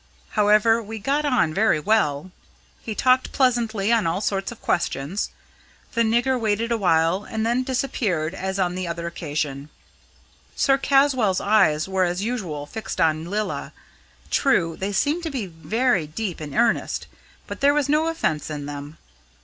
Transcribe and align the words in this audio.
However, 0.29 0.81
we 0.81 0.97
got 0.97 1.25
on 1.25 1.53
very 1.53 1.79
well. 1.79 2.31
He 2.81 2.95
talked 2.95 3.31
pleasantly 3.31 3.91
on 3.93 4.07
all 4.07 4.19
sorts 4.19 4.51
of 4.51 4.59
questions. 4.59 5.29
The 5.93 6.01
nigger 6.01 6.39
waited 6.39 6.71
a 6.71 6.77
while 6.79 7.23
and 7.23 7.45
then 7.45 7.61
disappeared 7.61 8.33
as 8.33 8.57
on 8.57 8.73
the 8.73 8.87
other 8.87 9.05
occasion. 9.05 9.69
Mr. 10.57 10.81
Caswall's 10.81 11.39
eyes 11.39 11.87
were 11.87 12.03
as 12.03 12.23
usual 12.23 12.65
fixed 12.65 12.99
on 12.99 13.29
Lilla. 13.29 13.73
True, 14.31 14.75
they 14.75 14.91
seemed 14.91 15.21
to 15.21 15.29
be 15.29 15.45
very 15.45 16.07
deep 16.07 16.39
and 16.41 16.55
earnest, 16.55 17.05
but 17.45 17.59
there 17.61 17.75
was 17.75 17.87
no 17.87 18.07
offence 18.07 18.49
in 18.49 18.65
them. 18.65 18.97